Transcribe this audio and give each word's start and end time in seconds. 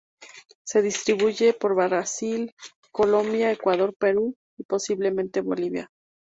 Se 0.65 0.81
distribuye 0.81 1.53
por 1.53 1.75
Brasil, 1.75 2.53
Colombia, 2.91 3.51
Ecuador, 3.51 3.93
Perú 3.95 4.33
y 4.57 4.63
posiblemente 4.63 5.41
Bolivia. 5.41 5.91